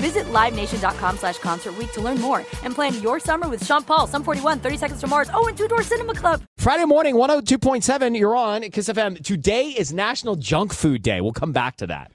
[0.00, 4.24] Visit LiveNation.com slash Concert to learn more and plan your summer with Sean Paul, Sum
[4.24, 6.42] 41, 30 Seconds to Mars, oh, and Two Door Cinema Club.
[6.56, 9.22] Friday morning, 102.7, you're on Kiss FM.
[9.22, 11.20] Today is National Junk Food Day.
[11.20, 12.10] We'll come back to that.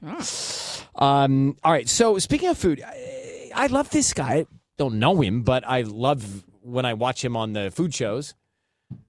[0.95, 4.47] Um, all right, so speaking of food, I, I love this guy.
[4.77, 8.33] Don't know him, but I love when I watch him on the food shows.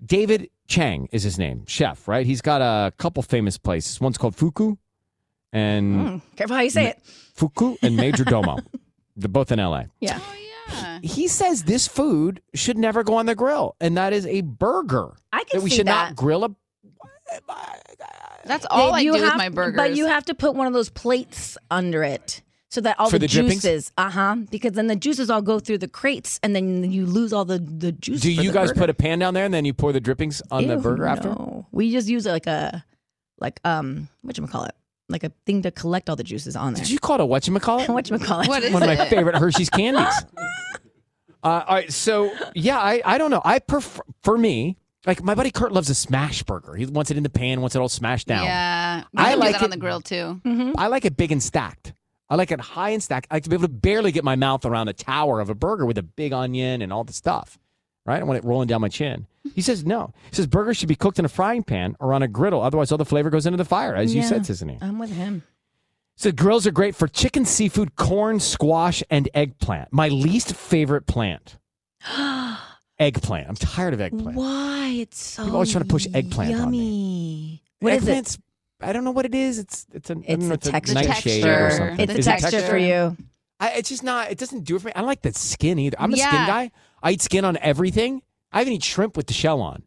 [0.04, 2.26] David Chang is his name, chef, right?
[2.26, 4.02] He's got a couple famous places.
[4.02, 4.76] One's called Fuku
[5.56, 7.00] and Careful how you say it.
[7.34, 8.64] Fuku and Majordomo.
[9.16, 9.84] They're both in LA.
[10.00, 10.18] Yeah.
[11.02, 15.14] He says this food should never go on the grill, and that is a burger.
[15.32, 16.08] I can that we see should that.
[16.10, 16.50] not grill a.
[18.44, 19.76] That's all I you do with have- my burgers.
[19.76, 23.18] But you have to put one of those plates under it so that all For
[23.18, 26.54] the, the juices, uh huh, because then the juices all go through the crates and
[26.54, 28.20] then you lose all the the juice.
[28.20, 28.80] Do you the guys burger.
[28.80, 31.28] put a pan down there and then you pour the drippings on the burger after?
[31.30, 32.84] No, we just use like a
[33.38, 34.74] like um what you call it,
[35.08, 36.82] like a thing to collect all the juices on there.
[36.82, 37.88] Did you call it a whatchamacallit?
[37.92, 38.48] what you call it?
[38.48, 39.08] What is One of my it?
[39.08, 40.14] favorite Hershey's candies.
[41.42, 43.42] Uh, all right, so yeah, I, I don't know.
[43.44, 46.74] I prefer for me, like my buddy Kurt loves a smash burger.
[46.74, 48.44] He wants it in the pan, wants it all smashed down.
[48.44, 50.40] Yeah, I like do that on the grill too.
[50.76, 51.92] I like it big and stacked.
[52.28, 53.28] I like it high and stacked.
[53.30, 55.54] I like to be able to barely get my mouth around a tower of a
[55.54, 57.60] burger with a big onion and all the stuff.
[58.04, 58.20] Right?
[58.20, 59.28] I want it rolling down my chin.
[59.54, 60.12] He says no.
[60.30, 62.60] He says burgers should be cooked in a frying pan or on a griddle.
[62.62, 64.28] Otherwise, all the flavor goes into the fire, as you Yeah.
[64.28, 64.82] said, Sissany.
[64.82, 65.42] I'm with him.
[66.16, 69.92] So grills are great for chicken, seafood, corn, squash, and eggplant.
[69.92, 71.58] My least favorite plant.
[72.98, 73.48] eggplant.
[73.48, 74.36] I'm tired of eggplant.
[74.36, 77.62] Why it's so People always trying to push eggplant on yummy.
[77.80, 78.38] What is it?
[78.80, 79.58] I don't know what it is.
[79.58, 80.94] It's it's a, I It's don't know, a it's a texture.
[80.94, 82.00] nightshade or something.
[82.00, 83.16] It's a Is it texture, for you.
[83.58, 84.30] I, it's just not.
[84.30, 84.92] It doesn't do it for me.
[84.94, 85.96] I don't like that skin either.
[85.98, 86.70] I'm a skin guy.
[87.02, 88.20] I eat skin on everything.
[88.56, 89.82] I even eat shrimp with the shell on,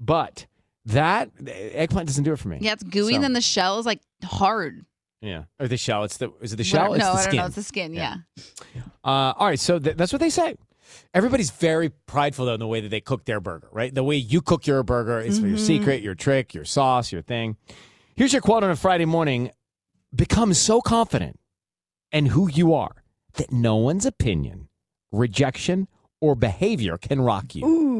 [0.00, 0.46] but
[0.86, 2.58] that eggplant doesn't do it for me.
[2.60, 4.84] Yeah, it's gooey, So- and then the shell is like hard.
[5.20, 6.02] Yeah, or the shell.
[6.04, 6.90] It's the is it the shell?
[6.90, 7.46] Whatever- It's no, the I don't know.
[7.46, 7.94] It's the skin.
[7.94, 8.16] Yeah.
[8.74, 8.82] Yeah.
[9.04, 10.56] Uh, all right, so th- that's what they say.
[11.14, 13.94] Everybody's very prideful though in the way that they cook their burger, right?
[13.94, 15.56] The way you cook your burger is your Mm-hmm.
[15.58, 17.56] secret, your trick, your sauce, your thing.
[18.16, 19.50] Here's your quote on a Friday morning:
[20.14, 21.38] "Become so confident
[22.10, 24.68] in who you are that no one's opinion,
[25.12, 25.86] rejection,
[26.20, 27.91] or behavior can rock you." Ooh.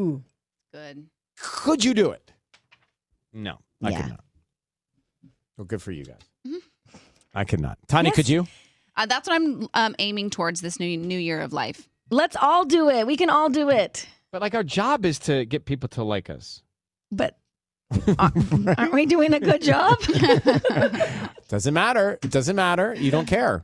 [0.73, 1.05] Good.
[1.39, 2.31] Could you do it?
[3.31, 4.01] No, I Yeah.
[4.01, 4.23] could not.
[5.57, 6.17] Well, good for you guys.
[7.35, 7.77] I could not.
[7.87, 8.47] Tanya, could you?
[8.95, 11.87] Uh, that's what I'm um, aiming towards this new new year of life.
[12.11, 13.07] Let's all do it.
[13.07, 14.07] We can all do it.
[14.31, 16.61] But like our job is to get people to like us.
[17.11, 17.37] But
[18.19, 19.97] aren't aren't we doing a good job?
[21.47, 22.19] Doesn't matter.
[22.23, 22.95] It doesn't matter.
[22.95, 23.63] You don't care.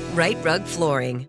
[0.13, 1.25] Rite Rug Flooring.